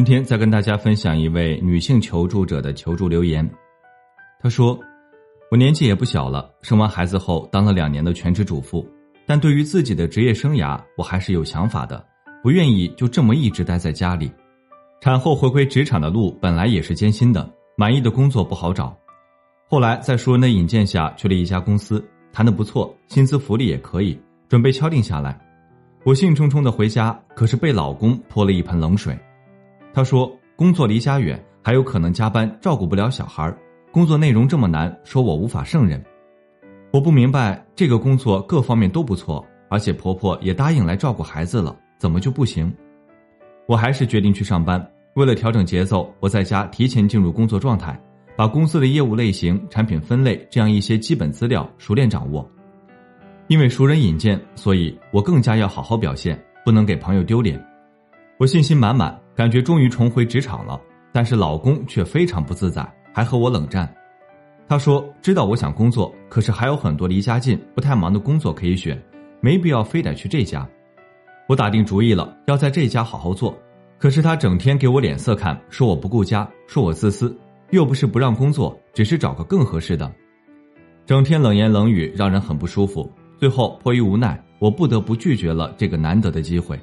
[0.00, 3.46] 今天再跟大家分享一位女性求助者的求助留言。
[4.40, 4.80] 她说
[5.52, 8.88] ：“我年纪也不小了，生完孩子后当了两年的全职主妇，
[9.26, 12.02] 但对于自己的职业生涯，我还是有想法的，
[12.42, 14.32] 不愿意就这么一直待在家里。
[15.02, 17.46] 产后回归职场的路本来也是艰辛的，
[17.76, 18.96] 满意的工作不好找。
[19.68, 25.38] 后来在熟人的引荐下去了一家公司，谈的不错，薪资福利也可以，准备敲定下来。
[26.06, 29.14] 我兴冲冲的回家，可是被老公泼了一盆冷水。”
[29.92, 33.52] 他说：“工作离家远，还有可能加班，照顾不了小孩
[33.90, 36.00] 工作内容这么难，说我无法胜任。
[36.92, 42.72] 我不明白，这个工作各方面都不错，而且婆婆也答应来照顾孩子了，怎么就不行？
[43.66, 44.84] 我还是决定去上班。
[45.14, 48.00] 为了调整节奏，我在家提前进入工作状态，
[48.36, 52.48] 把公司的业务类型、产品分类这样一些基本资料熟练掌握。
[53.48, 57.60] 因为熟人引荐，所以我更加要好好表现，不能给朋友丢脸。
[58.38, 60.78] 我信心满满。”感觉终于重回职场了，
[61.14, 63.90] 但是老公却非常不自在，还和我冷战。
[64.68, 69.02] 他说：“知道我想工作，可是还有很多离家近、不太忙的工作可以选，
[69.40, 70.68] 没必要非得去这家。”
[71.48, 73.58] 我打定主意了，要在这家好好做。
[73.96, 77.34] 可是他整天给我脸色看，说我不顾家，说我自私，
[77.70, 80.12] 又不是不让工作，只是找个更合适的。
[81.06, 83.10] 整天冷言冷语，让人很不舒服。
[83.38, 86.78] 最后迫于无奈，我不得不拒绝了这个难得的机会。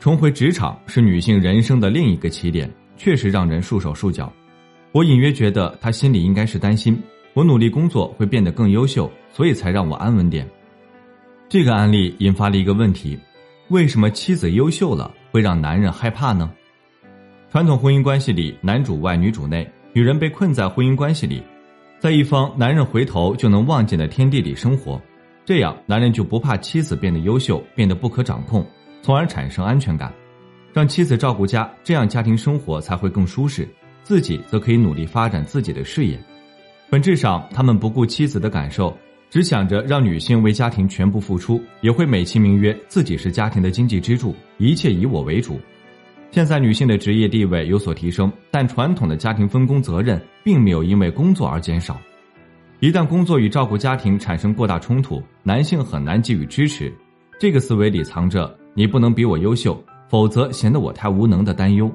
[0.00, 4.32] 重回职场是女性人生的另一个起点，确实让人束手束脚。
[4.92, 6.96] 我隐约觉得她心里应该是担心
[7.34, 10.48] 我努力工作会变得更优秀，所以才让我安稳点。
[11.48, 13.18] 这个案例引发了一个问题：
[13.70, 16.48] 为什么妻子优秀了会让男人害怕呢？
[17.50, 21.42] 传统婚姻关系里，男主外女主内，女人被困在婚姻关系里，
[21.98, 25.00] 在一方男人回头就能望见的天地里生活，
[25.44, 28.64] 这样男人就不怕妻子变得优秀，变得不可掌控。
[29.02, 30.12] 从而产生安全感，
[30.72, 33.68] 让妻子照顾家，这样家庭生活才会更舒适，
[34.02, 36.18] 自己则可以努力发展自己的事业。
[36.90, 38.96] 本质上，他们不顾妻子的感受，
[39.30, 45.60] 只想着让女性为家庭全部付出，也会美其名曰自己是家庭的经济支柱，一切以我为主。
[46.30, 51.98] 现在女性的职业地位有所提升，但传统的家庭分工责任并没有因为工作而减少。
[52.80, 56.92] 一旦工作与照顾家庭产生过大冲突，男性很难给予支持。
[57.40, 58.58] 这个思维里藏着。
[58.78, 59.76] 你不能比我优秀，
[60.08, 61.90] 否则显得我太无能的担忧。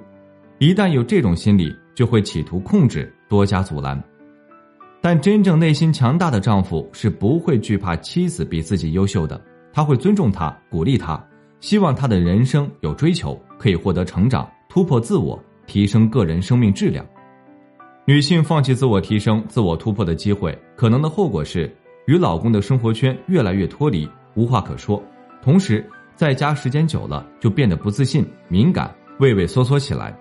[0.58, 4.04] 一旦有这种心理，就会企图控制，多加阻拦。
[5.00, 11.18] 但真正内心强大的丈夫是不会惧怕妻子比自己优秀的，他会尊重她，鼓励她，
[11.62, 17.06] 希望她的人生有追求，可以获得成长、突破自我、提升个人生命质量。
[18.04, 21.74] 女性放弃自我提升、自我突破的机会，可能的后果是
[22.08, 25.02] 与老公的生活圈越来越脱离，无话可说，
[25.42, 25.82] 同时。
[26.16, 30.16] 在家时间久了，就变得不自信、敏感、畏畏缩缩起来。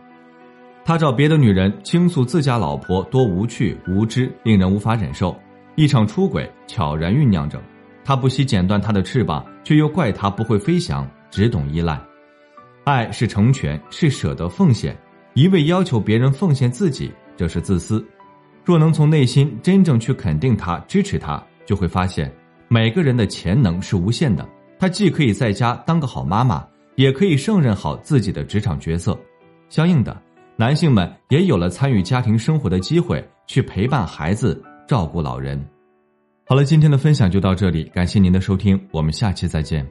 [0.85, 5.39] 他找别的女人倾诉自家老婆多无趣、无知，令人无法忍受。
[5.77, 7.63] 一场出轨悄然酝酿着，
[8.05, 12.01] 他不惜剪断她的翅膀，却又怪她不会飞翔，只懂依赖。
[12.85, 14.97] 爱是成全，是舍得奉献。
[15.35, 18.05] 一味要求别人奉献自己，这是自私。
[18.65, 22.31] 若能从内心真正去肯定他、支持他，就会发现
[22.69, 24.47] 每个人的潜能是无限的。
[24.83, 26.67] 她既可以在家当个好妈妈，
[26.97, 29.17] 也可以胜任好自己的职场角色。
[29.69, 30.21] 相应的，
[30.57, 35.65] 男性们也有了参与家庭生活的机会，去陪伴孩子、照顾老人。
[36.45, 39.89] 好了，今天的分享就到这里，感谢您的收听，我们下期再见。